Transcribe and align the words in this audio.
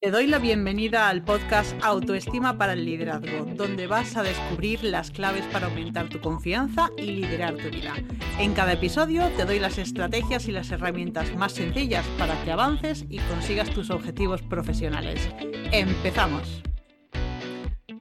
Te 0.00 0.12
doy 0.12 0.28
la 0.28 0.38
bienvenida 0.38 1.08
al 1.08 1.24
podcast 1.24 1.74
Autoestima 1.82 2.56
para 2.56 2.74
el 2.74 2.84
Liderazgo, 2.84 3.46
donde 3.56 3.88
vas 3.88 4.16
a 4.16 4.22
descubrir 4.22 4.84
las 4.84 5.10
claves 5.10 5.44
para 5.46 5.66
aumentar 5.66 6.08
tu 6.08 6.20
confianza 6.20 6.90
y 6.96 7.06
liderar 7.06 7.56
tu 7.56 7.68
vida. 7.68 7.94
En 8.38 8.54
cada 8.54 8.74
episodio 8.74 9.28
te 9.36 9.44
doy 9.44 9.58
las 9.58 9.76
estrategias 9.76 10.46
y 10.46 10.52
las 10.52 10.70
herramientas 10.70 11.34
más 11.34 11.50
sencillas 11.50 12.06
para 12.16 12.40
que 12.44 12.52
avances 12.52 13.06
y 13.10 13.18
consigas 13.18 13.70
tus 13.70 13.90
objetivos 13.90 14.40
profesionales. 14.42 15.28
¡Empezamos! 15.72 16.62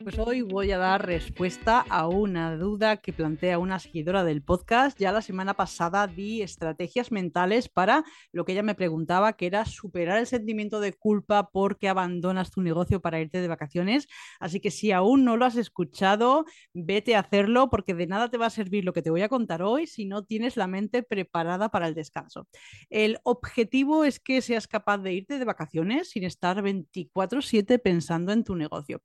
Pues 0.07 0.19
hoy 0.19 0.41
voy 0.41 0.71
a 0.71 0.77
dar 0.77 1.05
respuesta 1.05 1.81
a 1.89 2.07
una 2.07 2.55
duda 2.55 2.95
que 2.95 3.11
plantea 3.11 3.59
una 3.59 3.77
seguidora 3.77 4.23
del 4.23 4.41
podcast. 4.41 4.97
Ya 4.97 5.11
la 5.11 5.21
semana 5.21 5.55
pasada 5.55 6.07
di 6.07 6.41
estrategias 6.41 7.11
mentales 7.11 7.67
para 7.67 8.05
lo 8.31 8.45
que 8.45 8.53
ella 8.53 8.63
me 8.63 8.73
preguntaba, 8.73 9.33
que 9.33 9.47
era 9.47 9.65
superar 9.65 10.17
el 10.17 10.25
sentimiento 10.25 10.79
de 10.79 10.93
culpa 10.93 11.49
porque 11.51 11.89
abandonas 11.89 12.51
tu 12.51 12.61
negocio 12.61 13.01
para 13.01 13.19
irte 13.19 13.41
de 13.41 13.49
vacaciones. 13.49 14.07
Así 14.39 14.61
que 14.61 14.71
si 14.71 14.93
aún 14.93 15.25
no 15.25 15.35
lo 15.35 15.43
has 15.43 15.57
escuchado, 15.57 16.45
vete 16.73 17.17
a 17.17 17.19
hacerlo 17.19 17.69
porque 17.69 17.93
de 17.93 18.07
nada 18.07 18.29
te 18.29 18.37
va 18.37 18.45
a 18.45 18.49
servir 18.49 18.85
lo 18.85 18.93
que 18.93 19.01
te 19.01 19.09
voy 19.09 19.23
a 19.23 19.27
contar 19.27 19.61
hoy 19.61 19.87
si 19.87 20.05
no 20.05 20.23
tienes 20.23 20.55
la 20.55 20.67
mente 20.67 21.03
preparada 21.03 21.67
para 21.67 21.85
el 21.85 21.95
descanso. 21.95 22.47
El 22.89 23.19
objetivo 23.23 24.05
es 24.05 24.21
que 24.21 24.41
seas 24.41 24.69
capaz 24.69 24.99
de 24.99 25.11
irte 25.11 25.37
de 25.37 25.43
vacaciones 25.43 26.11
sin 26.11 26.23
estar 26.23 26.61
24/7 26.61 27.77
pensando 27.77 28.31
en 28.31 28.45
tu 28.45 28.55
negocio. 28.55 29.01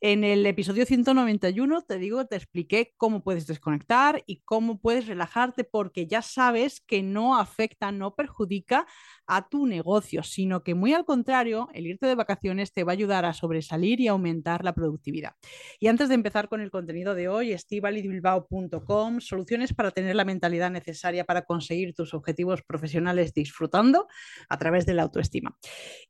En 0.00 0.22
el 0.22 0.43
el 0.44 0.50
episodio 0.50 0.84
191 0.84 1.82
te 1.82 1.98
digo, 1.98 2.26
te 2.26 2.36
expliqué 2.36 2.92
cómo 2.98 3.22
puedes 3.22 3.46
desconectar 3.46 4.22
y 4.26 4.42
cómo 4.42 4.78
puedes 4.78 5.06
relajarte 5.06 5.64
porque 5.64 6.06
ya 6.06 6.20
sabes 6.20 6.82
que 6.82 7.02
no 7.02 7.38
afecta, 7.38 7.92
no 7.92 8.14
perjudica 8.14 8.86
a 9.26 9.48
tu 9.48 9.66
negocio, 9.66 10.22
sino 10.22 10.62
que 10.62 10.74
muy 10.74 10.92
al 10.92 11.06
contrario, 11.06 11.70
el 11.72 11.86
irte 11.86 12.06
de 12.06 12.14
vacaciones 12.14 12.74
te 12.74 12.84
va 12.84 12.92
a 12.92 12.94
ayudar 12.94 13.24
a 13.24 13.32
sobresalir 13.32 14.00
y 14.00 14.08
aumentar 14.08 14.64
la 14.64 14.74
productividad. 14.74 15.32
Y 15.80 15.86
antes 15.86 16.10
de 16.10 16.14
empezar 16.14 16.50
con 16.50 16.60
el 16.60 16.70
contenido 16.70 17.14
de 17.14 17.28
hoy, 17.28 17.52
estivalibilbao.com, 17.52 19.20
soluciones 19.20 19.72
para 19.72 19.92
tener 19.92 20.14
la 20.14 20.26
mentalidad 20.26 20.70
necesaria 20.70 21.24
para 21.24 21.46
conseguir 21.46 21.94
tus 21.94 22.12
objetivos 22.12 22.60
profesionales 22.62 23.32
disfrutando 23.32 24.08
a 24.50 24.58
través 24.58 24.84
de 24.84 24.92
la 24.92 25.04
autoestima. 25.04 25.56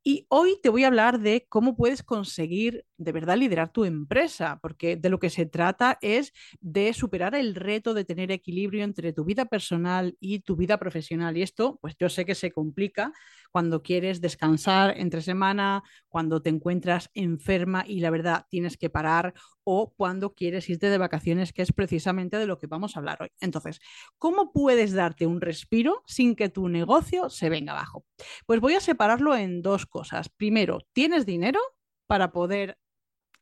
Y 0.03 0.27
hoy 0.28 0.58
te 0.61 0.70
voy 0.70 0.83
a 0.83 0.89
hablar 0.89 1.20
de 1.20 1.47
cómo 1.48 1.77
puedes 1.77 2.03
conseguir 2.03 2.84
de 2.97 3.12
verdad 3.12 3.36
liderar 3.36 3.70
tu 3.70 3.84
empresa 3.84 4.23
porque 4.62 4.97
de 4.97 5.08
lo 5.08 5.19
que 5.19 5.30
se 5.30 5.47
trata 5.47 5.98
es 6.00 6.33
de 6.61 6.92
superar 6.92 7.34
el 7.34 7.55
reto 7.55 7.94
de 7.94 8.05
tener 8.05 8.30
equilibrio 8.30 8.84
entre 8.84 9.12
tu 9.12 9.25
vida 9.25 9.44
personal 9.47 10.17
y 10.20 10.41
tu 10.41 10.56
vida 10.56 10.78
profesional. 10.78 11.36
Y 11.36 11.42
esto, 11.42 11.78
pues 11.80 11.97
yo 11.98 12.08
sé 12.08 12.25
que 12.25 12.34
se 12.34 12.52
complica 12.52 13.12
cuando 13.50 13.83
quieres 13.83 14.20
descansar 14.20 14.95
entre 14.98 15.22
semana, 15.22 15.83
cuando 16.08 16.42
te 16.42 16.50
encuentras 16.50 17.11
enferma 17.14 17.84
y 17.86 18.00
la 18.00 18.11
verdad 18.11 18.47
tienes 18.48 18.77
que 18.77 18.91
parar 18.91 19.34
o 19.62 19.95
cuando 19.95 20.34
quieres 20.34 20.69
irte 20.69 20.91
de 20.91 20.98
vacaciones, 20.98 21.52
que 21.52 21.62
es 21.62 21.72
precisamente 21.72 22.39
de 22.39 22.47
lo 22.47 22.58
que 22.58 22.67
vamos 22.67 22.97
a 22.97 22.98
hablar 22.98 23.22
hoy. 23.22 23.30
Entonces, 23.41 23.80
¿cómo 24.19 24.52
puedes 24.52 24.92
darte 24.92 25.27
un 25.27 25.41
respiro 25.41 26.02
sin 26.06 26.36
que 26.36 26.48
tu 26.48 26.69
negocio 26.69 27.30
se 27.30 27.48
venga 27.48 27.72
abajo? 27.72 28.05
Pues 28.47 28.61
voy 28.61 28.75
a 28.75 28.80
separarlo 28.80 29.36
en 29.36 29.62
dos 29.62 29.86
cosas. 29.86 30.28
Primero, 30.28 30.80
¿tienes 30.92 31.25
dinero 31.25 31.61
para 32.06 32.33
poder 32.33 32.77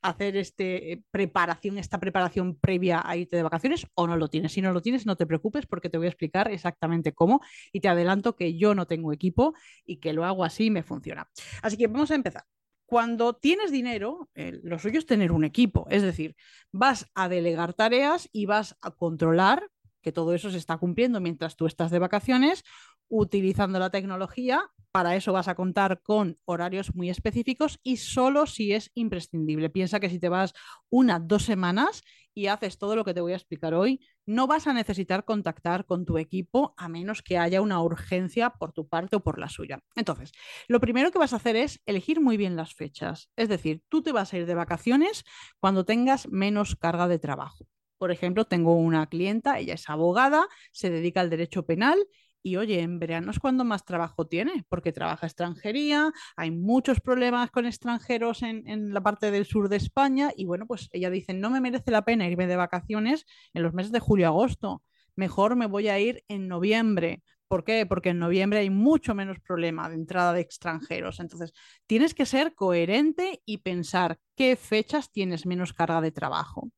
hacer 0.03 0.37
este 0.37 0.93
eh, 0.93 1.03
preparación, 1.11 1.79
esta 1.79 1.99
preparación 1.99 2.57
previa 2.57 3.03
a 3.05 3.17
irte 3.17 3.37
de 3.37 3.43
vacaciones 3.43 3.87
o 3.95 4.07
no 4.07 4.17
lo 4.17 4.29
tienes. 4.29 4.53
Si 4.53 4.61
no 4.61 4.73
lo 4.73 4.83
tienes, 4.83 5.07
no 5.07 5.17
te 5.17 5.27
preocupes 5.27 5.67
porque 5.67 5.89
te 5.89 5.99
voy 5.99 6.07
a 6.07 6.11
explicar 6.11 6.51
exactamente 6.51 7.13
cómo 7.13 7.41
y 7.73 7.81
te 7.81 7.89
adelanto 7.89 8.37
que 8.37 8.57
yo 8.57 8.75
no 8.75 8.87
tengo 8.87 9.13
equipo 9.13 9.55
y 9.85 9.97
que 9.97 10.13
lo 10.13 10.25
hago 10.25 10.45
así 10.45 10.67
y 10.67 10.71
me 10.71 10.83
funciona. 10.83 11.29
Así 11.63 11.77
que 11.77 11.87
vamos 11.87 12.11
a 12.11 12.17
empezar. 12.17 12.45
Cuando 12.85 13.33
tienes 13.35 13.71
dinero, 13.71 14.29
eh, 14.35 14.61
lo 14.63 14.79
suyo 14.79 14.99
es 14.99 15.07
tener 15.07 15.33
un 15.33 15.45
equipo, 15.45 15.87
es 15.89 16.03
decir, 16.03 16.37
vas 16.73 17.11
a 17.15 17.31
delegar 17.31 17.73
tareas 17.73 18.29
y 18.33 18.45
vas 18.45 18.77
a 18.83 18.91
controlar 18.91 19.71
que 20.03 20.13
todo 20.13 20.35
eso 20.35 20.51
se 20.51 20.59
está 20.59 20.77
cumpliendo 20.77 21.21
mientras 21.21 21.57
tú 21.57 21.65
estás 21.65 21.91
de 21.91 22.01
vacaciones 22.01 22.65
utilizando 23.09 23.79
la 23.79 23.91
tecnología. 23.91 24.69
Para 24.93 25.17
eso 25.17 25.33
vas 25.33 25.49
a 25.49 25.55
contar 25.55 26.03
con 26.03 26.39
horarios 26.45 26.95
muy 26.95 27.09
específicos 27.09 27.81
y 27.83 27.97
solo 27.97 28.47
si 28.47 28.75
es 28.75 28.91
imprescindible. 28.95 29.71
Piensa 29.71 30.01
que 30.01 30.11
si 30.11 30.19
te 30.19 30.29
vas 30.29 30.53
una, 30.91 31.19
dos 31.19 31.45
semanas 31.45 32.03
y 32.35 32.49
haces 32.49 32.77
todo 32.77 32.95
lo 32.95 33.03
que 33.03 33.15
te 33.15 33.23
voy 33.23 33.33
a 33.33 33.37
explicar 33.37 33.73
hoy, 33.73 34.01
no 34.27 34.47
vas 34.47 34.67
a 34.67 34.75
necesitar 34.75 35.25
contactar 35.25 35.87
con 35.87 36.05
tu 36.05 36.19
equipo 36.19 36.75
a 36.77 36.89
menos 36.89 37.23
que 37.23 37.39
haya 37.39 37.63
una 37.63 37.83
urgencia 37.83 38.51
por 38.51 38.73
tu 38.73 38.87
parte 38.87 39.17
o 39.17 39.21
por 39.21 39.39
la 39.39 39.49
suya. 39.49 39.81
Entonces, 39.97 40.33
lo 40.69 40.79
primero 40.79 41.11
que 41.11 41.19
vas 41.19 41.33
a 41.33 41.37
hacer 41.37 41.57
es 41.57 41.81
elegir 41.87 42.21
muy 42.21 42.37
bien 42.37 42.55
las 42.55 42.75
fechas. 42.75 43.31
Es 43.35 43.49
decir, 43.49 43.83
tú 43.89 44.03
te 44.03 44.13
vas 44.13 44.35
a 44.35 44.39
ir 44.39 44.47
de 44.47 44.55
vacaciones 44.55 45.25
cuando 45.59 45.87
tengas 45.87 46.29
menos 46.29 46.77
carga 46.77 47.09
de 47.09 47.19
trabajo. 47.19 47.67
Por 47.97 48.11
ejemplo, 48.11 48.45
tengo 48.45 48.75
una 48.75 49.07
clienta, 49.07 49.59
ella 49.59 49.75
es 49.75 49.89
abogada, 49.89 50.49
se 50.71 50.91
dedica 50.91 51.23
al 51.23 51.31
derecho 51.31 51.65
penal 51.65 51.99
y 52.43 52.57
oye, 52.57 52.81
en 52.81 52.99
verano 52.99 53.31
es 53.31 53.39
cuando 53.39 53.65
más 53.65 53.85
trabajo 53.85 54.27
tiene, 54.27 54.65
porque 54.69 54.93
trabaja 54.93 55.27
extranjería, 55.27 56.13
hay 56.37 56.51
muchos 56.51 57.01
problemas 57.01 57.51
con 57.51 57.67
extranjeros 57.67 58.43
en, 58.43 58.93
la 58.93 59.01
parte 59.01 59.31
del 59.31 59.47
sur 59.47 59.69
de 59.69 59.77
España 59.77 60.31
y 60.37 60.45
bueno, 60.45 60.67
pues 60.67 60.89
ella 60.93 61.11
dice, 61.11 61.35
no 61.35 61.51
me 61.51 61.61
merece 61.61 61.91
la 61.91 62.05
pena 62.05 62.29
irme 62.29 62.47
de 62.47 62.57
vacaciones 62.57 63.27
en 63.55 63.63
los 63.63 63.75
meses 63.75 63.93
de 63.93 64.01
julio-agosto, 64.01 64.83
mejor 65.15 65.57
me 65.57 65.67
voy 65.67 65.89
a 65.89 65.99
ir 66.01 66.25
en 66.29 66.49
noviembre. 66.49 67.23
¿Por 67.49 67.65
qué? 67.65 67.85
Porque 67.85 68.11
en 68.11 68.19
noviembre 68.19 68.61
hay 68.61 68.71
mucho 68.71 69.15
menos 69.15 69.39
problema 69.41 69.89
de 69.91 69.97
entrada 69.97 70.33
de 70.33 70.41
extranjeros. 70.41 71.21
Entonces, 71.21 71.53
tienes 71.87 72.15
que 72.15 72.25
ser 72.25 72.55
coherente 72.55 73.43
y 73.45 73.59
pensar 73.59 74.19
qué 74.37 74.57
fechas 74.57 75.13
tienes 75.13 75.45
menos 75.45 75.75
carga 75.75 76.01
de 76.01 76.13
trabajo. 76.13 76.71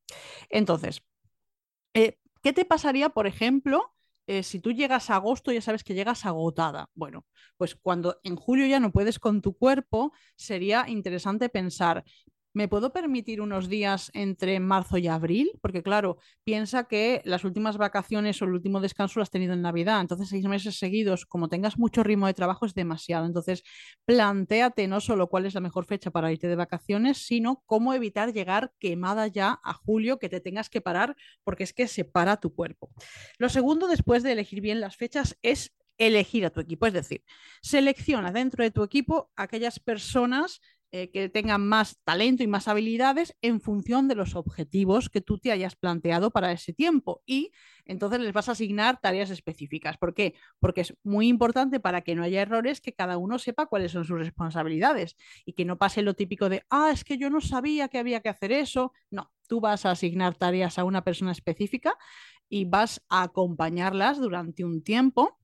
Entonces, 0.50 1.02
eh, 1.94 2.18
¿qué 2.42 2.52
te 2.52 2.64
pasaría, 2.64 3.10
por 3.10 3.28
ejemplo, 3.28 3.93
eh, 4.26 4.42
si 4.42 4.60
tú 4.60 4.72
llegas 4.72 5.10
a 5.10 5.16
agosto, 5.16 5.52
ya 5.52 5.60
sabes 5.60 5.84
que 5.84 5.94
llegas 5.94 6.24
agotada. 6.26 6.88
Bueno, 6.94 7.24
pues 7.56 7.74
cuando 7.76 8.18
en 8.22 8.36
julio 8.36 8.66
ya 8.66 8.80
no 8.80 8.92
puedes 8.92 9.18
con 9.18 9.40
tu 9.42 9.54
cuerpo, 9.56 10.12
sería 10.36 10.84
interesante 10.88 11.48
pensar, 11.48 12.04
¿Me 12.56 12.68
puedo 12.68 12.92
permitir 12.92 13.40
unos 13.40 13.68
días 13.68 14.12
entre 14.14 14.60
marzo 14.60 14.96
y 14.96 15.08
abril? 15.08 15.50
Porque 15.60 15.82
claro, 15.82 16.18
piensa 16.44 16.84
que 16.84 17.20
las 17.24 17.42
últimas 17.42 17.78
vacaciones 17.78 18.40
o 18.40 18.44
el 18.44 18.52
último 18.52 18.80
descanso 18.80 19.18
lo 19.18 19.24
has 19.24 19.30
tenido 19.30 19.54
en 19.54 19.62
Navidad, 19.62 20.00
entonces 20.00 20.28
seis 20.28 20.44
meses 20.44 20.78
seguidos, 20.78 21.26
como 21.26 21.48
tengas 21.48 21.78
mucho 21.78 22.04
ritmo 22.04 22.28
de 22.28 22.34
trabajo, 22.34 22.64
es 22.64 22.72
demasiado. 22.72 23.26
Entonces, 23.26 23.64
planteate 24.04 24.86
no 24.86 25.00
solo 25.00 25.28
cuál 25.28 25.46
es 25.46 25.54
la 25.54 25.60
mejor 25.60 25.84
fecha 25.84 26.12
para 26.12 26.30
irte 26.30 26.46
de 26.46 26.54
vacaciones, 26.54 27.26
sino 27.26 27.64
cómo 27.66 27.92
evitar 27.92 28.32
llegar 28.32 28.72
quemada 28.78 29.26
ya 29.26 29.58
a 29.64 29.74
julio, 29.74 30.20
que 30.20 30.28
te 30.28 30.40
tengas 30.40 30.70
que 30.70 30.80
parar, 30.80 31.16
porque 31.42 31.64
es 31.64 31.72
que 31.72 31.88
se 31.88 32.04
para 32.04 32.36
tu 32.36 32.54
cuerpo. 32.54 32.88
Lo 33.38 33.48
segundo, 33.48 33.88
después 33.88 34.22
de 34.22 34.30
elegir 34.30 34.60
bien 34.60 34.80
las 34.80 34.96
fechas, 34.96 35.36
es 35.42 35.74
elegir 35.98 36.44
a 36.44 36.50
tu 36.50 36.60
equipo, 36.60 36.86
es 36.86 36.92
decir, 36.92 37.24
selecciona 37.62 38.32
dentro 38.32 38.64
de 38.64 38.70
tu 38.70 38.82
equipo 38.82 39.30
aquellas 39.36 39.78
personas 39.78 40.60
eh, 40.96 41.10
que 41.10 41.28
tengan 41.28 41.66
más 41.66 41.98
talento 42.04 42.44
y 42.44 42.46
más 42.46 42.68
habilidades 42.68 43.36
en 43.42 43.60
función 43.60 44.06
de 44.06 44.14
los 44.14 44.36
objetivos 44.36 45.10
que 45.10 45.20
tú 45.20 45.38
te 45.38 45.50
hayas 45.50 45.74
planteado 45.74 46.30
para 46.30 46.52
ese 46.52 46.72
tiempo. 46.72 47.20
Y 47.26 47.50
entonces 47.84 48.20
les 48.20 48.32
vas 48.32 48.48
a 48.48 48.52
asignar 48.52 49.00
tareas 49.00 49.30
específicas. 49.30 49.98
¿Por 49.98 50.14
qué? 50.14 50.36
Porque 50.60 50.82
es 50.82 50.94
muy 51.02 51.26
importante 51.26 51.80
para 51.80 52.02
que 52.02 52.14
no 52.14 52.22
haya 52.22 52.42
errores 52.42 52.80
que 52.80 52.92
cada 52.92 53.18
uno 53.18 53.40
sepa 53.40 53.66
cuáles 53.66 53.90
son 53.90 54.04
sus 54.04 54.20
responsabilidades 54.20 55.16
y 55.44 55.54
que 55.54 55.64
no 55.64 55.78
pase 55.78 56.00
lo 56.00 56.14
típico 56.14 56.48
de, 56.48 56.62
ah, 56.70 56.90
es 56.92 57.02
que 57.02 57.18
yo 57.18 57.28
no 57.28 57.40
sabía 57.40 57.88
que 57.88 57.98
había 57.98 58.20
que 58.20 58.28
hacer 58.28 58.52
eso. 58.52 58.92
No, 59.10 59.32
tú 59.48 59.60
vas 59.60 59.86
a 59.86 59.90
asignar 59.90 60.36
tareas 60.36 60.78
a 60.78 60.84
una 60.84 61.02
persona 61.02 61.32
específica 61.32 61.98
y 62.48 62.66
vas 62.66 63.02
a 63.08 63.24
acompañarlas 63.24 64.20
durante 64.20 64.64
un 64.64 64.84
tiempo 64.84 65.40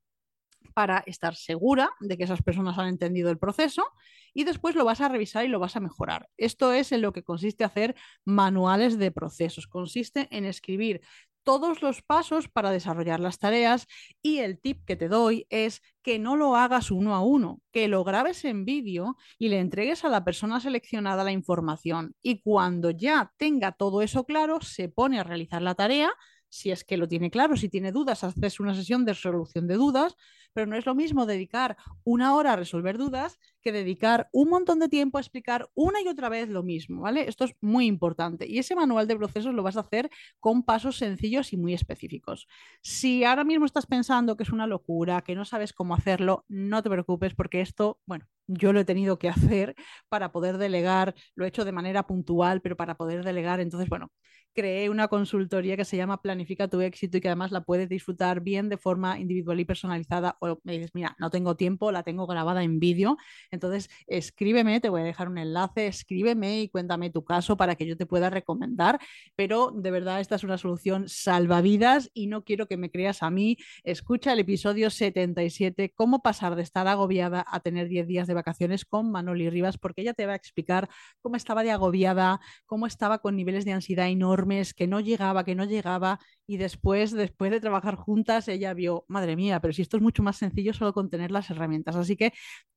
para 0.72 1.03
estar 1.06 1.34
segura 1.34 1.91
de 2.00 2.16
que 2.16 2.25
esas 2.25 2.42
personas 2.42 2.78
han 2.78 2.88
entendido 2.88 3.31
el 3.31 3.38
proceso 3.38 3.84
y 4.32 4.44
después 4.44 4.75
lo 4.75 4.84
vas 4.84 5.00
a 5.00 5.08
revisar 5.08 5.44
y 5.44 5.48
lo 5.48 5.58
vas 5.58 5.76
a 5.76 5.81
mejorar. 5.81 6.28
Esto 6.36 6.72
es 6.72 6.92
en 6.92 7.03
lo 7.03 7.12
que 7.12 7.24
consiste 7.24 7.65
hacer 7.65 7.97
manuales 8.24 8.98
de 8.98 9.10
procesos. 9.10 9.66
Consiste 9.66 10.28
en 10.30 10.45
escribir 10.45 11.00
todos 11.42 11.83
los 11.83 12.03
pasos 12.03 12.48
para 12.48 12.71
desarrollar 12.71 13.21
las 13.21 13.39
tareas 13.39 13.86
y 14.22 14.39
el 14.39 14.60
tip 14.60 14.84
que 14.84 14.97
te 14.97 15.09
doy 15.09 15.47
es 15.50 15.83
que 16.03 16.18
no 16.18 16.36
lo 16.36 16.56
hagas 16.56 16.91
uno 16.91 17.15
a 17.15 17.22
uno, 17.22 17.60
que 17.72 17.89
lo 17.89 18.04
grabes 18.04 18.45
en 18.45 18.65
vídeo 18.65 19.16
y 19.39 19.48
le 19.48 19.59
entregues 19.59 20.04
a 20.04 20.09
la 20.09 20.24
persona 20.24 20.60
seleccionada 20.60 21.24
la 21.24 21.33
información 21.33 22.15
y 22.22 22.41
cuando 22.41 22.91
ya 22.91 23.33
tenga 23.36 23.72
todo 23.72 24.03
eso 24.03 24.24
claro, 24.24 24.60
se 24.60 24.89
pone 24.89 25.18
a 25.18 25.24
realizar 25.24 25.62
la 25.62 25.74
tarea 25.74 26.12
si 26.50 26.70
es 26.70 26.84
que 26.84 26.98
lo 26.98 27.08
tiene 27.08 27.30
claro, 27.30 27.56
si 27.56 27.68
tiene 27.68 27.92
dudas, 27.92 28.24
haces 28.24 28.60
una 28.60 28.74
sesión 28.74 29.04
de 29.04 29.14
resolución 29.14 29.66
de 29.66 29.76
dudas, 29.76 30.16
pero 30.52 30.66
no 30.66 30.76
es 30.76 30.84
lo 30.84 30.94
mismo 30.94 31.24
dedicar 31.24 31.76
una 32.04 32.34
hora 32.34 32.52
a 32.52 32.56
resolver 32.56 32.98
dudas 32.98 33.38
que 33.62 33.72
dedicar 33.72 34.28
un 34.32 34.50
montón 34.50 34.80
de 34.80 34.88
tiempo 34.88 35.18
a 35.18 35.20
explicar 35.20 35.70
una 35.74 36.02
y 36.02 36.08
otra 36.08 36.28
vez 36.28 36.48
lo 36.48 36.62
mismo, 36.62 37.02
¿vale? 37.02 37.28
Esto 37.28 37.44
es 37.44 37.54
muy 37.60 37.86
importante. 37.86 38.48
Y 38.48 38.58
ese 38.58 38.74
manual 38.74 39.06
de 39.06 39.16
procesos 39.16 39.54
lo 39.54 39.62
vas 39.62 39.76
a 39.76 39.80
hacer 39.80 40.10
con 40.41 40.64
pasos 40.64 40.97
sencillos 40.97 41.52
y 41.52 41.56
muy 41.56 41.72
específicos. 41.72 42.48
Si 42.82 43.24
ahora 43.24 43.44
mismo 43.44 43.64
estás 43.64 43.86
pensando 43.86 44.36
que 44.36 44.42
es 44.42 44.50
una 44.50 44.66
locura, 44.66 45.22
que 45.22 45.36
no 45.36 45.44
sabes 45.44 45.72
cómo 45.72 45.94
hacerlo, 45.94 46.44
no 46.48 46.82
te 46.82 46.91
preocupes 46.91 47.34
porque 47.34 47.60
esto, 47.60 48.00
bueno, 48.06 48.26
yo 48.50 48.72
lo 48.72 48.80
he 48.80 48.84
tenido 48.84 49.18
que 49.18 49.28
hacer 49.28 49.74
para 50.08 50.32
poder 50.32 50.58
delegar, 50.58 51.14
lo 51.34 51.44
he 51.44 51.48
hecho 51.48 51.64
de 51.64 51.72
manera 51.72 52.06
puntual, 52.06 52.60
pero 52.60 52.76
para 52.76 52.97
poder 52.97 53.24
delegar, 53.24 53.60
entonces, 53.60 53.88
bueno, 53.88 54.10
creé 54.54 54.91
una 54.91 55.08
consultoría 55.08 55.76
que 55.76 55.84
se 55.84 55.97
llama 55.97 56.20
Planifica 56.22 56.68
tu 56.68 56.80
éxito 56.80 57.16
y 57.16 57.20
que 57.20 57.28
además 57.28 57.52
la 57.52 57.62
puedes 57.62 57.88
disfrutar 57.88 58.41
bien 58.41 58.68
de 58.68 58.76
forma 58.76 59.18
individual 59.18 59.60
y 59.60 59.64
personalizada. 59.64 60.36
O 60.41 60.58
me 60.64 60.72
dices, 60.72 60.91
mira, 60.94 61.16
no 61.18 61.30
tengo 61.30 61.56
tiempo, 61.56 61.92
la 61.92 62.02
tengo 62.02 62.26
grabada 62.26 62.62
en 62.62 62.80
vídeo. 62.80 63.16
Entonces, 63.50 63.88
escríbeme, 64.06 64.80
te 64.80 64.88
voy 64.88 65.02
a 65.02 65.04
dejar 65.04 65.28
un 65.28 65.38
enlace, 65.38 65.86
escríbeme 65.86 66.62
y 66.62 66.68
cuéntame 66.68 67.10
tu 67.10 67.24
caso 67.24 67.56
para 67.56 67.76
que 67.76 67.86
yo 67.86 67.97
te 67.97 68.06
pueda 68.06 68.30
recomendar. 68.30 68.98
Pero 69.36 69.70
de 69.74 69.91
verdad, 69.91 70.20
esta 70.20 70.34
es 70.36 70.44
una 70.44 70.58
solución 70.58 71.08
salvavidas 71.08 72.10
y 72.14 72.26
no 72.26 72.44
quiero 72.44 72.66
que 72.66 72.76
me 72.76 72.91
creas 72.91 73.22
a 73.22 73.30
mí. 73.30 73.56
Escucha 73.84 74.32
el 74.32 74.41
episodio 74.41 74.91
77, 74.91 75.92
cómo 75.94 76.22
pasar 76.22 76.56
de 76.56 76.62
estar 76.62 76.88
agobiada 76.88 77.44
a 77.48 77.60
tener 77.60 77.88
10 77.88 78.06
días 78.06 78.26
de 78.26 78.34
vacaciones 78.41 78.84
con 78.84 79.10
Manoli 79.10 79.48
Rivas, 79.51 79.78
porque 79.78 80.03
ella 80.03 80.15
te 80.15 80.27
va 80.27 80.33
a 80.33 80.37
explicar 80.37 80.89
cómo 81.21 81.37
estaba 81.37 81.63
de 81.63 81.71
agobiada, 81.71 82.41
cómo 82.66 82.87
estaba 82.87 83.19
con 83.19 83.37
niveles 83.37 83.65
de 83.65 83.72
ansiedad 83.72 84.09
enormes 84.09 84.75
que 84.75 84.87
no 84.87 85.01
llegaba, 85.01 85.45
que 85.45 85.54
no 85.54 85.65
llegaba, 85.65 86.19
y 86.47 86.57
después, 86.57 87.13
después 87.13 87.51
de 87.51 87.60
trabajar 87.60 87.95
juntas, 87.95 88.48
ella 88.48 88.75
vio, 88.75 89.04
madre 89.09 89.37
mía, 89.37 89.60
pero 89.60 89.72
si 89.72 89.83
esto 89.83 89.97
es 89.97 90.03
mucho 90.03 90.22
más 90.22 90.37
sencillo 90.37 90.75
solo 90.75 90.92
con 90.92 91.10
tener 91.10 91.31
las 91.31 91.51
herramientas. 91.51 91.97
Así 91.97 92.16
que 92.16 92.33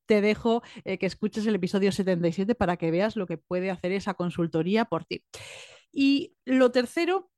te 0.05 0.21
dejo 0.21 0.61
eh, 0.83 0.97
que 0.97 1.05
escuches 1.05 1.45
el 1.47 1.55
episodio 1.55 1.91
77 1.91 2.55
para 2.55 2.77
que 2.77 2.91
veas 2.91 3.15
lo 3.15 3.25
que 3.27 3.37
puede 3.37 3.71
hacer 3.71 3.91
esa 3.91 4.13
consultoría 4.13 4.85
por 4.85 5.05
ti. 5.05 5.23
Y 5.91 6.35
lo 6.45 6.71
tercero 6.71 7.31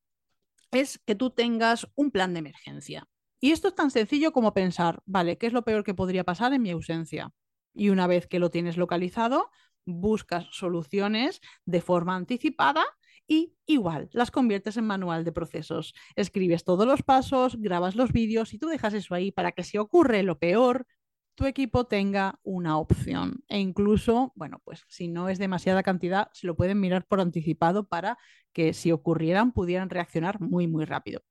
es 0.72 1.00
que 1.06 1.16
tú 1.16 1.30
tengas 1.30 1.88
un 1.96 2.12
plan 2.12 2.34
de 2.34 2.40
emergencia. 2.40 3.08
Y 3.40 3.52
esto 3.52 3.68
es 3.68 3.76
tan 3.76 3.92
sencillo 3.92 4.32
como 4.32 4.54
pensar, 4.54 5.02
vale, 5.06 5.38
¿qué 5.38 5.48
es 5.48 5.54
lo 5.54 5.64
peor 5.64 5.84
que 5.84 5.94
podría 5.94 6.24
pasar 6.24 6.54
en 6.54 6.62
mi 6.62 6.72
ausencia? 6.72 7.32
Y 7.76 7.90
una 7.90 8.08
vez 8.08 8.26
que 8.26 8.40
lo 8.40 8.50
tienes 8.50 8.78
localizado, 8.78 9.52
buscas 9.86 10.48
soluciones 10.52 11.42
de 11.66 11.82
forma 11.82 12.16
anticipada 12.16 12.84
y 13.28 13.54
igual 13.66 14.10
las 14.14 14.32
conviertes 14.32 14.78
en 14.78 14.86
manual 14.86 15.24
de 15.24 15.32
procesos. 15.32 15.94
Escribes 16.16 16.64
todos 16.64 16.88
los 16.88 17.04
pasos, 17.04 17.58
grabas 17.60 17.96
los 17.96 18.12
vídeos 18.12 18.54
y 18.54 18.60
tú 18.60 18.68
dejas 18.68 18.94
eso 18.94 19.16
ahí 19.16 19.32
para 19.32 19.52
que 19.52 19.64
si 19.64 19.78
ocurre 19.78 20.24
lo 20.24 20.40
peor, 20.40 20.88
tu 21.36 21.46
equipo 21.46 21.86
tenga 21.86 22.40
una 22.44 22.78
opción. 22.78 23.44
E 23.50 23.60
incluso, 23.60 24.32
bueno, 24.36 24.62
pues 24.64 24.86
si 24.88 25.08
no 25.08 25.28
es 25.30 25.38
demasiada 25.38 25.84
cantidad, 25.84 26.30
se 26.34 26.48
lo 26.48 26.56
pueden 26.56 26.80
mirar 26.80 27.06
por 27.06 27.20
anticipado 27.20 27.88
para 27.88 28.18
que 28.54 28.74
si 28.74 28.92
ocurrieran 28.92 29.52
pudieran 29.52 29.90
reaccionar 29.90 30.40
muy, 30.40 30.68
muy 30.68 30.86
rápido. 30.86 31.22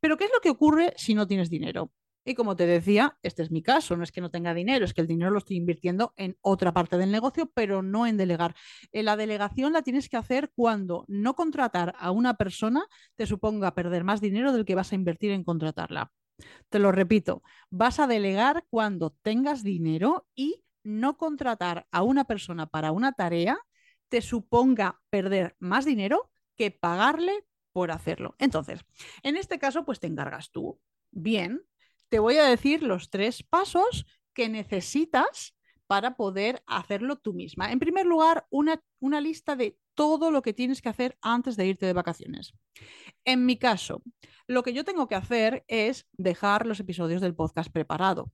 Pero 0.00 0.16
¿qué 0.16 0.24
es 0.24 0.30
lo 0.32 0.40
que 0.40 0.50
ocurre 0.50 0.94
si 0.96 1.14
no 1.14 1.26
tienes 1.26 1.50
dinero? 1.50 1.92
Y 2.30 2.34
como 2.36 2.54
te 2.54 2.64
decía, 2.64 3.18
este 3.22 3.42
es 3.42 3.50
mi 3.50 3.60
caso, 3.60 3.96
no 3.96 4.04
es 4.04 4.12
que 4.12 4.20
no 4.20 4.30
tenga 4.30 4.54
dinero, 4.54 4.84
es 4.84 4.94
que 4.94 5.00
el 5.00 5.08
dinero 5.08 5.32
lo 5.32 5.38
estoy 5.38 5.56
invirtiendo 5.56 6.14
en 6.16 6.38
otra 6.42 6.72
parte 6.72 6.96
del 6.96 7.10
negocio, 7.10 7.50
pero 7.52 7.82
no 7.82 8.06
en 8.06 8.16
delegar. 8.16 8.54
Eh, 8.92 9.02
la 9.02 9.16
delegación 9.16 9.72
la 9.72 9.82
tienes 9.82 10.08
que 10.08 10.16
hacer 10.16 10.52
cuando 10.54 11.04
no 11.08 11.34
contratar 11.34 11.96
a 11.98 12.12
una 12.12 12.34
persona 12.34 12.86
te 13.16 13.26
suponga 13.26 13.74
perder 13.74 14.04
más 14.04 14.20
dinero 14.20 14.52
del 14.52 14.64
que 14.64 14.76
vas 14.76 14.92
a 14.92 14.94
invertir 14.94 15.32
en 15.32 15.42
contratarla. 15.42 16.12
Te 16.68 16.78
lo 16.78 16.92
repito, 16.92 17.42
vas 17.68 17.98
a 17.98 18.06
delegar 18.06 18.64
cuando 18.70 19.10
tengas 19.22 19.64
dinero 19.64 20.28
y 20.36 20.62
no 20.84 21.16
contratar 21.16 21.88
a 21.90 22.02
una 22.04 22.26
persona 22.26 22.66
para 22.66 22.92
una 22.92 23.10
tarea 23.10 23.58
te 24.08 24.22
suponga 24.22 25.00
perder 25.10 25.56
más 25.58 25.84
dinero 25.84 26.30
que 26.54 26.70
pagarle 26.70 27.44
por 27.72 27.90
hacerlo. 27.90 28.36
Entonces, 28.38 28.84
en 29.24 29.36
este 29.36 29.58
caso, 29.58 29.84
pues 29.84 29.98
te 29.98 30.06
encargas 30.06 30.52
tú. 30.52 30.80
Bien, 31.10 31.62
te 32.10 32.18
voy 32.18 32.36
a 32.36 32.44
decir 32.44 32.82
los 32.82 33.08
tres 33.08 33.42
pasos 33.42 34.04
que 34.34 34.48
necesitas 34.48 35.56
para 35.86 36.16
poder 36.16 36.62
hacerlo 36.66 37.16
tú 37.16 37.32
misma. 37.32 37.72
En 37.72 37.78
primer 37.78 38.06
lugar, 38.06 38.46
una, 38.50 38.80
una, 39.00 39.20
lista 39.20 39.56
de 39.56 39.76
todo 39.94 40.30
lo 40.30 40.42
que 40.42 40.52
tienes 40.52 40.82
que 40.82 40.88
hacer 40.88 41.18
antes 41.20 41.56
de 41.56 41.66
irte 41.66 41.86
de 41.86 41.92
vacaciones. 41.92 42.52
En 43.24 43.44
mi 43.44 43.56
caso, 43.56 44.02
lo 44.46 44.62
que 44.62 44.72
yo 44.72 44.84
tengo 44.84 45.08
que 45.08 45.16
hacer 45.16 45.64
es 45.66 46.06
dejar 46.12 46.66
los 46.66 46.78
episodios 46.78 47.20
del 47.20 47.34
podcast 47.34 47.72
preparado 47.72 48.30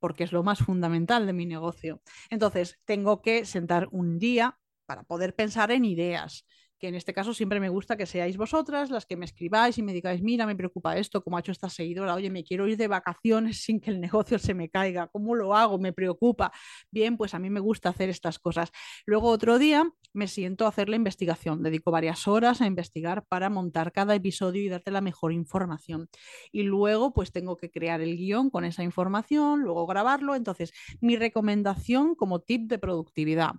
porque 0.00 0.24
es 0.24 0.32
lo 0.32 0.42
más 0.42 0.58
fundamental 0.58 1.26
de 1.26 1.32
mi 1.32 1.46
negocio. 1.46 2.02
Entonces, 2.30 2.78
tengo 2.86 3.22
que 3.22 3.44
sentar 3.44 3.86
un 3.92 4.18
día 4.18 4.58
para 4.86 5.04
poder 5.04 5.36
pensar 5.36 5.70
en 5.70 5.84
ideas, 5.84 6.46
que 6.80 6.88
en 6.88 6.94
este 6.94 7.12
caso 7.12 7.34
siempre 7.34 7.60
me 7.60 7.68
gusta 7.68 7.96
que 7.96 8.06
seáis 8.06 8.38
vosotras 8.38 8.90
las 8.90 9.04
que 9.04 9.16
me 9.16 9.26
escribáis 9.26 9.76
y 9.76 9.82
me 9.82 9.92
digáis, 9.92 10.22
mira, 10.22 10.46
me 10.46 10.56
preocupa 10.56 10.96
esto, 10.96 11.22
como 11.22 11.36
ha 11.36 11.40
hecho 11.40 11.52
esta 11.52 11.68
seguidora, 11.68 12.14
oye, 12.14 12.30
me 12.30 12.42
quiero 12.42 12.66
ir 12.66 12.78
de 12.78 12.88
vacaciones 12.88 13.62
sin 13.62 13.80
que 13.80 13.90
el 13.90 14.00
negocio 14.00 14.38
se 14.38 14.54
me 14.54 14.70
caiga, 14.70 15.08
¿cómo 15.08 15.34
lo 15.34 15.54
hago? 15.54 15.78
Me 15.78 15.92
preocupa. 15.92 16.52
Bien, 16.90 17.18
pues 17.18 17.34
a 17.34 17.38
mí 17.38 17.50
me 17.50 17.60
gusta 17.60 17.90
hacer 17.90 18.08
estas 18.08 18.38
cosas. 18.38 18.72
Luego 19.04 19.28
otro 19.28 19.58
día 19.58 19.92
me 20.14 20.26
siento 20.26 20.64
a 20.64 20.68
hacer 20.70 20.88
la 20.88 20.96
investigación, 20.96 21.62
dedico 21.62 21.90
varias 21.90 22.26
horas 22.26 22.62
a 22.62 22.66
investigar 22.66 23.26
para 23.26 23.50
montar 23.50 23.92
cada 23.92 24.14
episodio 24.14 24.62
y 24.62 24.68
darte 24.68 24.90
la 24.90 25.02
mejor 25.02 25.32
información. 25.32 26.08
Y 26.50 26.62
luego 26.62 27.12
pues 27.12 27.30
tengo 27.30 27.58
que 27.58 27.70
crear 27.70 28.00
el 28.00 28.16
guion 28.16 28.48
con 28.48 28.64
esa 28.64 28.82
información, 28.82 29.60
luego 29.60 29.86
grabarlo. 29.86 30.34
Entonces, 30.34 30.72
mi 31.00 31.16
recomendación 31.16 32.14
como 32.14 32.40
tip 32.40 32.68
de 32.70 32.78
productividad 32.78 33.52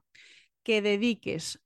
que 0.63 0.81
dediques 0.81 1.59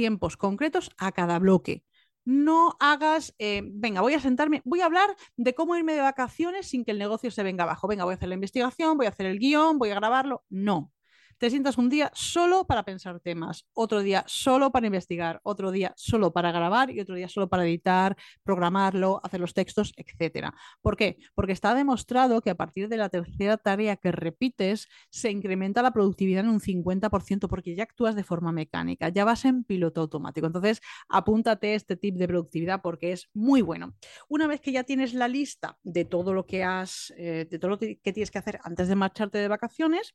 tiempos 0.00 0.38
concretos 0.38 0.90
a 0.96 1.12
cada 1.12 1.38
bloque. 1.38 1.84
No 2.24 2.74
hagas, 2.80 3.34
eh, 3.38 3.60
venga, 3.66 4.00
voy 4.00 4.14
a 4.14 4.20
sentarme, 4.20 4.62
voy 4.64 4.80
a 4.80 4.86
hablar 4.86 5.14
de 5.36 5.54
cómo 5.54 5.76
irme 5.76 5.92
de 5.92 6.00
vacaciones 6.00 6.68
sin 6.68 6.86
que 6.86 6.92
el 6.92 6.98
negocio 6.98 7.30
se 7.30 7.42
venga 7.42 7.64
abajo. 7.64 7.86
Venga, 7.86 8.04
voy 8.04 8.12
a 8.12 8.16
hacer 8.16 8.30
la 8.30 8.34
investigación, 8.34 8.96
voy 8.96 9.04
a 9.06 9.10
hacer 9.10 9.26
el 9.26 9.38
guion, 9.38 9.78
voy 9.78 9.90
a 9.90 9.94
grabarlo. 9.94 10.42
No, 10.48 10.90
te 11.40 11.48
sientas 11.48 11.78
un 11.78 11.88
día 11.88 12.10
solo 12.12 12.66
para 12.66 12.84
pensar 12.84 13.18
temas, 13.18 13.64
otro 13.72 14.02
día 14.02 14.24
solo 14.26 14.70
para 14.72 14.86
investigar, 14.86 15.40
otro 15.42 15.70
día 15.70 15.94
solo 15.96 16.34
para 16.34 16.52
grabar 16.52 16.90
y 16.90 17.00
otro 17.00 17.14
día 17.14 17.30
solo 17.30 17.48
para 17.48 17.64
editar, 17.64 18.14
programarlo, 18.44 19.22
hacer 19.24 19.40
los 19.40 19.54
textos, 19.54 19.94
etc. 19.96 20.50
¿Por 20.82 20.98
qué? 20.98 21.16
Porque 21.34 21.52
está 21.52 21.74
demostrado 21.74 22.42
que 22.42 22.50
a 22.50 22.56
partir 22.56 22.90
de 22.90 22.98
la 22.98 23.08
tercera 23.08 23.56
tarea 23.56 23.96
que 23.96 24.12
repites 24.12 24.86
se 25.08 25.30
incrementa 25.30 25.80
la 25.80 25.92
productividad 25.92 26.44
en 26.44 26.50
un 26.50 26.60
50% 26.60 27.48
porque 27.48 27.74
ya 27.74 27.84
actúas 27.84 28.14
de 28.16 28.22
forma 28.22 28.52
mecánica, 28.52 29.08
ya 29.08 29.24
vas 29.24 29.46
en 29.46 29.64
piloto 29.64 30.02
automático. 30.02 30.46
Entonces, 30.46 30.82
apúntate 31.08 31.74
este 31.74 31.96
tip 31.96 32.16
de 32.16 32.28
productividad 32.28 32.82
porque 32.82 33.12
es 33.12 33.30
muy 33.32 33.62
bueno. 33.62 33.94
Una 34.28 34.46
vez 34.46 34.60
que 34.60 34.72
ya 34.72 34.84
tienes 34.84 35.14
la 35.14 35.26
lista 35.26 35.78
de 35.84 36.04
todo 36.04 36.34
lo 36.34 36.44
que 36.44 36.64
has, 36.64 37.14
eh, 37.16 37.46
de 37.50 37.58
todo 37.58 37.70
lo 37.70 37.78
que 37.78 37.96
tienes 38.12 38.30
que 38.30 38.38
hacer 38.38 38.60
antes 38.62 38.88
de 38.88 38.94
marcharte 38.94 39.38
de 39.38 39.48
vacaciones, 39.48 40.14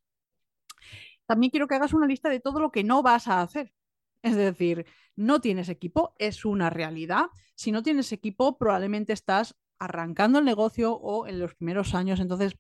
también 1.26 1.52
quiero 1.52 1.68
que 1.68 1.76
hagas 1.76 1.94
una 1.94 2.08
lista 2.08 2.30
de 2.30 2.40
todo 2.40 2.60
lo 2.60 2.72
que 2.72 2.84
no 2.84 3.04
vas 3.04 3.28
a 3.28 3.42
hacer. 3.42 3.74
Es 4.22 4.36
decir, 4.36 4.86
no 5.16 5.40
tienes 5.42 5.70
equipo, 5.70 6.16
es 6.20 6.46
una 6.46 6.70
realidad. 6.70 7.28
Si 7.56 7.72
no 7.72 7.84
tienes 7.84 8.12
equipo, 8.12 8.58
probablemente 8.58 9.14
estás 9.14 9.56
arrancando 9.80 10.40
el 10.40 10.46
negocio 10.46 10.94
o 10.94 11.28
en 11.28 11.40
los 11.40 11.56
primeros 11.56 11.94
años. 11.96 12.20
Entonces, 12.20 12.56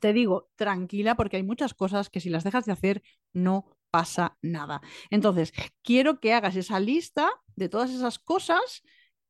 te 0.00 0.12
digo, 0.12 0.50
tranquila, 0.56 1.14
porque 1.16 1.36
hay 1.36 1.42
muchas 1.42 1.74
cosas 1.74 2.10
que 2.10 2.20
si 2.20 2.30
las 2.30 2.44
dejas 2.44 2.66
de 2.66 2.72
hacer, 2.72 3.02
no 3.32 3.76
pasa 3.90 4.36
nada. 4.42 4.80
Entonces, 5.10 5.52
quiero 5.82 6.20
que 6.20 6.34
hagas 6.34 6.56
esa 6.56 6.80
lista 6.80 7.30
de 7.56 7.68
todas 7.68 7.90
esas 7.90 8.18
cosas 8.18 8.82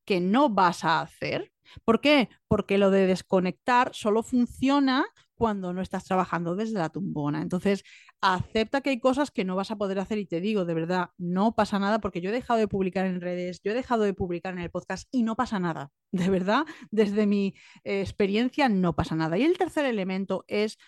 que 0.04 0.20
no 0.20 0.48
vas 0.48 0.84
a 0.84 1.00
hacer. 1.00 1.52
¿Por 1.84 2.00
qué? 2.00 2.28
Porque 2.48 2.78
lo 2.78 2.90
de 2.90 3.06
desconectar 3.06 3.94
solo 3.94 4.22
funciona 4.22 5.06
cuando 5.36 5.72
no 5.72 5.82
estás 5.82 6.04
trabajando 6.04 6.56
desde 6.56 6.78
la 6.78 6.88
tumbona. 6.88 7.42
Entonces, 7.42 7.84
acepta 8.20 8.80
que 8.80 8.90
hay 8.90 9.00
cosas 9.00 9.30
que 9.30 9.44
no 9.44 9.56
vas 9.56 9.70
a 9.70 9.76
poder 9.76 9.98
hacer 9.98 10.18
y 10.18 10.26
te 10.26 10.40
digo, 10.40 10.64
de 10.64 10.74
verdad, 10.74 11.10
no 11.18 11.54
pasa 11.54 11.78
nada 11.78 12.00
porque 12.00 12.20
yo 12.20 12.30
he 12.30 12.32
dejado 12.32 12.58
de 12.58 12.68
publicar 12.68 13.06
en 13.06 13.20
redes, 13.20 13.60
yo 13.62 13.72
he 13.72 13.74
dejado 13.74 14.02
de 14.04 14.14
publicar 14.14 14.54
en 14.54 14.60
el 14.60 14.70
podcast 14.70 15.08
y 15.10 15.22
no 15.22 15.36
pasa 15.36 15.58
nada. 15.58 15.90
De 16.12 16.30
verdad, 16.30 16.64
desde 16.90 17.26
mi 17.26 17.54
experiencia 17.84 18.68
no 18.68 18.94
pasa 18.94 19.14
nada. 19.14 19.38
Y 19.38 19.44
el 19.44 19.58
tercer 19.58 19.84
elemento 19.84 20.44
es 20.48 20.78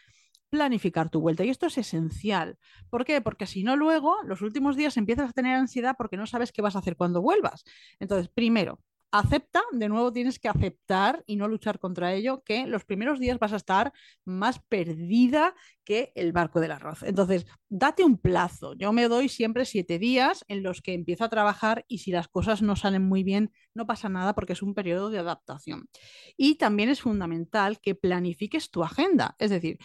planificar 0.51 1.11
tu 1.11 1.21
vuelta. 1.21 1.45
Y 1.45 1.51
esto 1.51 1.67
es 1.67 1.79
esencial. 1.79 2.59
¿Por 2.91 3.05
qué? 3.05 3.21
Porque 3.21 3.47
si 3.47 3.63
no, 3.63 3.77
luego, 3.77 4.17
los 4.25 4.43
últimos 4.43 4.77
días 4.77 4.97
empiezas 4.97 5.31
a 5.31 5.33
tener 5.33 5.55
ansiedad 5.57 5.95
porque 5.97 6.17
no 6.17 6.27
sabes 6.27 6.53
qué 6.53 6.63
vas 6.63 6.77
a 6.77 6.81
hacer 6.81 6.97
cuando 6.97 7.23
vuelvas. 7.23 7.65
Entonces, 8.01 8.29
primero, 8.29 8.81
acepta, 9.11 9.63
de 9.73 9.89
nuevo 9.89 10.13
tienes 10.13 10.39
que 10.39 10.49
aceptar 10.49 11.23
y 11.27 11.37
no 11.37 11.49
luchar 11.49 11.79
contra 11.79 12.13
ello, 12.15 12.43
que 12.45 12.67
los 12.67 12.85
primeros 12.85 13.19
días 13.19 13.39
vas 13.39 13.53
a 13.53 13.57
estar 13.57 13.93
más 14.25 14.61
perdida 14.69 15.55
que 15.85 16.13
el 16.15 16.33
barco 16.33 16.61
del 16.61 16.73
arroz. 16.73 17.03
Entonces, 17.03 17.47
date 17.69 18.05
un 18.05 18.19
plazo. 18.19 18.75
Yo 18.75 18.93
me 18.93 19.09
doy 19.09 19.29
siempre 19.29 19.65
siete 19.65 19.99
días 19.99 20.45
en 20.49 20.63
los 20.63 20.83
que 20.83 20.93
empiezo 20.93 21.25
a 21.25 21.31
trabajar 21.31 21.85
y 21.89 21.99
si 21.99 22.11
las 22.11 22.29
cosas 22.29 22.61
no 22.61 22.77
salen 22.77 23.03
muy 23.03 23.23
bien, 23.23 23.53
no 23.75 23.87
pasa 23.87 24.09
nada 24.09 24.35
porque 24.35 24.53
es 24.53 24.63
un 24.63 24.75
periodo 24.75 25.09
de 25.09 25.19
adaptación. 25.19 25.89
Y 26.37 26.57
también 26.57 26.91
es 26.91 27.01
fundamental 27.01 27.81
que 27.81 27.95
planifiques 27.95 28.71
tu 28.71 28.85
agenda. 28.85 29.35
Es 29.39 29.51
decir, 29.51 29.79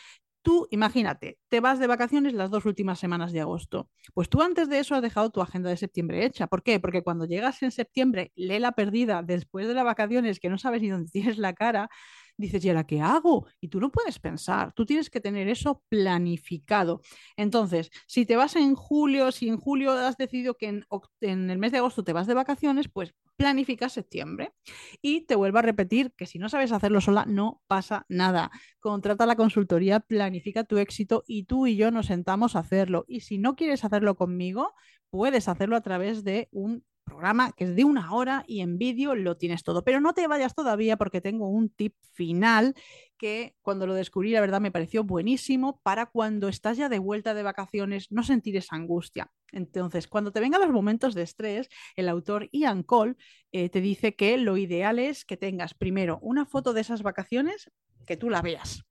Tú, 0.44 0.68
imagínate, 0.72 1.40
te 1.48 1.62
vas 1.62 1.80
de 1.80 1.88
vacaciones 1.88 2.34
las 2.34 2.52
dos 2.52 2.66
últimas 2.66 3.00
semanas 3.00 3.32
de 3.32 3.40
agosto. 3.40 3.90
Pues 4.14 4.28
tú 4.28 4.42
antes 4.42 4.68
de 4.68 4.80
eso 4.80 4.94
has 4.94 5.02
dejado 5.02 5.30
tu 5.30 5.42
agenda 5.42 5.70
de 5.70 5.78
septiembre 5.78 6.26
hecha. 6.26 6.48
¿Por 6.48 6.64
qué? 6.64 6.82
Porque 6.82 7.02
cuando 7.02 7.24
llegas 7.26 7.64
en 7.64 7.72
septiembre, 7.72 8.34
lee 8.36 8.60
la 8.60 8.74
perdida 8.74 9.22
después 9.24 9.68
de 9.70 9.74
las 9.74 9.86
vacaciones, 9.86 10.42
que 10.42 10.50
no 10.50 10.58
sabes 10.58 10.82
ni 10.82 10.90
dónde 10.90 11.10
tienes 11.14 11.38
la 11.38 11.54
cara, 11.54 11.90
dices, 12.38 12.64
¿y 12.66 12.70
ahora 12.70 12.86
qué 12.86 13.02
hago? 13.02 13.48
Y 13.60 13.68
tú 13.70 13.80
no 13.80 13.92
puedes 13.92 14.20
pensar, 14.20 14.74
tú 14.74 14.86
tienes 14.86 15.10
que 15.10 15.22
tener 15.22 15.48
eso 15.48 15.84
planificado. 15.90 17.02
Entonces, 17.38 17.92
si 18.08 18.26
te 18.26 18.36
vas 18.36 18.56
en 18.56 18.76
julio, 18.76 19.32
si 19.32 19.50
en 19.50 19.58
julio 19.58 19.92
has 19.92 20.18
decidido 20.18 20.56
que 20.56 20.68
en, 20.68 20.86
en 21.22 21.50
el 21.50 21.58
mes 21.58 21.72
de 21.72 21.80
agosto 21.80 22.04
te 22.04 22.14
vas 22.14 22.28
de 22.28 22.34
vacaciones, 22.34 22.88
pues 22.90 23.14
planifica 23.36 23.90
septiembre. 23.90 24.54
Y 25.02 25.22
te 25.22 25.36
vuelvo 25.36 25.60
a 25.60 25.64
repetir 25.64 26.14
que 26.16 26.26
si 26.26 26.40
no 26.40 26.50
sabes 26.50 26.72
hacerlo 26.72 27.02
sola, 27.02 27.26
no 27.26 27.62
pasa 27.68 28.06
nada. 28.08 28.52
Contrata 28.80 29.26
la 29.26 29.36
consultoría, 29.36 30.00
planifica 30.00 30.64
tu 30.64 30.78
éxito 30.78 31.24
y 31.28 31.44
tú 31.44 31.68
y 31.68 31.76
yo 31.76 31.92
nos 31.92 32.08
sentamos 32.08 32.56
a 32.56 32.60
hacerlo. 32.60 33.06
Y 33.08 33.22
si 33.22 33.38
no 33.38 33.56
quieres 33.56 33.84
hacerlo 33.84 34.16
conmigo, 34.16 34.74
puedes 35.10 35.48
hacerlo 35.48 35.76
a 35.76 35.82
través 35.82 36.24
de 36.24 36.50
un 36.52 36.84
programa 37.04 37.52
que 37.52 37.66
es 37.66 37.76
de 37.76 37.84
una 37.84 38.14
hora 38.14 38.44
y 38.48 38.62
en 38.62 38.78
vídeo 38.78 39.16
lo 39.16 39.38
tienes 39.38 39.64
todo. 39.64 39.84
Pero 39.84 40.02
no 40.02 40.14
te 40.14 40.28
vayas 40.28 40.56
todavía 40.56 40.98
porque 40.98 41.22
tengo 41.22 41.48
un 41.48 41.70
tip 41.70 41.96
final 42.14 42.76
que 43.18 43.56
cuando 43.62 43.88
lo 43.88 43.94
descubrí, 43.94 44.32
la 44.32 44.42
verdad, 44.42 44.62
me 44.62 44.72
pareció 44.72 45.04
buenísimo 45.04 45.80
para 45.84 46.08
cuando 46.08 46.48
estás 46.48 46.78
ya 46.78 46.90
de 46.90 47.00
vuelta 47.00 47.34
de 47.34 47.44
vacaciones 47.44 48.12
no 48.12 48.24
sentir 48.24 48.58
esa 48.58 48.76
angustia. 48.76 49.32
Entonces, 49.52 50.08
cuando 50.08 50.32
te 50.32 50.40
vengan 50.40 50.62
los 50.62 50.72
momentos 50.72 51.14
de 51.14 51.22
estrés, 51.22 51.70
el 51.96 52.10
autor 52.10 52.50
Ian 52.52 52.84
Cole 52.84 53.16
eh, 53.52 53.70
te 53.70 53.82
dice 53.82 54.16
que 54.16 54.38
lo 54.38 54.58
ideal 54.58 55.00
es 55.00 55.26
que 55.26 55.38
tengas 55.38 55.74
primero 55.74 56.20
una 56.22 56.46
foto 56.46 56.74
de 56.74 56.82
esas 56.82 57.04
vacaciones, 57.04 57.72
que 58.06 58.18
tú 58.18 58.30
la 58.30 58.42
veas 58.42 58.84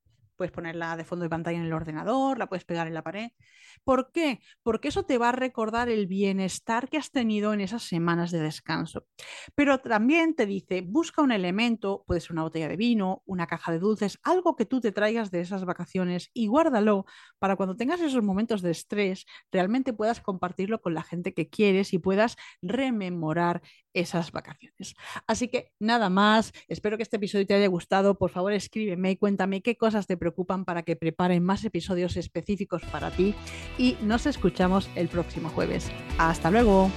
puedes 0.42 0.50
ponerla 0.50 0.96
de 0.96 1.04
fondo 1.04 1.22
de 1.22 1.30
pantalla 1.30 1.58
en 1.58 1.66
el 1.66 1.72
ordenador, 1.72 2.36
la 2.36 2.48
puedes 2.48 2.64
pegar 2.64 2.88
en 2.88 2.94
la 2.94 3.02
pared. 3.04 3.30
¿Por 3.84 4.10
qué? 4.10 4.40
Porque 4.64 4.88
eso 4.88 5.04
te 5.04 5.16
va 5.16 5.28
a 5.28 5.32
recordar 5.32 5.88
el 5.88 6.08
bienestar 6.08 6.88
que 6.88 6.96
has 6.96 7.12
tenido 7.12 7.52
en 7.52 7.60
esas 7.60 7.84
semanas 7.84 8.32
de 8.32 8.40
descanso. 8.40 9.06
Pero 9.54 9.78
también 9.78 10.34
te 10.34 10.44
dice, 10.44 10.80
busca 10.80 11.22
un 11.22 11.30
elemento, 11.30 12.02
puede 12.08 12.20
ser 12.20 12.32
una 12.32 12.42
botella 12.42 12.66
de 12.66 12.76
vino, 12.76 13.22
una 13.24 13.46
caja 13.46 13.70
de 13.70 13.78
dulces, 13.78 14.18
algo 14.24 14.56
que 14.56 14.66
tú 14.66 14.80
te 14.80 14.90
traigas 14.90 15.30
de 15.30 15.42
esas 15.42 15.64
vacaciones 15.64 16.30
y 16.34 16.48
guárdalo 16.48 17.06
para 17.38 17.54
cuando 17.54 17.76
tengas 17.76 18.00
esos 18.00 18.24
momentos 18.24 18.62
de 18.62 18.72
estrés, 18.72 19.26
realmente 19.52 19.92
puedas 19.92 20.20
compartirlo 20.20 20.80
con 20.80 20.92
la 20.94 21.04
gente 21.04 21.34
que 21.34 21.48
quieres 21.48 21.92
y 21.92 21.98
puedas 21.98 22.36
rememorar 22.62 23.62
esas 23.94 24.32
vacaciones. 24.32 24.94
Así 25.26 25.48
que 25.48 25.72
nada 25.78 26.08
más, 26.10 26.52
espero 26.68 26.96
que 26.96 27.02
este 27.02 27.16
episodio 27.16 27.46
te 27.46 27.54
haya 27.54 27.68
gustado. 27.68 28.18
Por 28.18 28.30
favor, 28.30 28.52
escríbeme 28.52 29.12
y 29.12 29.16
cuéntame 29.16 29.62
qué 29.62 29.76
cosas 29.76 30.06
te 30.06 30.16
para 30.64 30.82
que 30.82 30.96
preparen 30.96 31.42
más 31.44 31.64
episodios 31.64 32.16
específicos 32.16 32.82
para 32.90 33.10
ti 33.10 33.34
y 33.78 33.96
nos 34.02 34.26
escuchamos 34.26 34.88
el 34.94 35.08
próximo 35.08 35.48
jueves. 35.48 35.90
Hasta 36.18 36.50
luego. 36.50 36.90